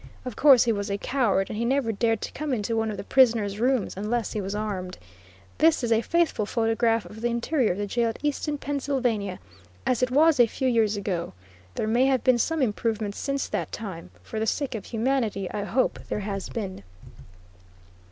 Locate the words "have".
12.07-12.23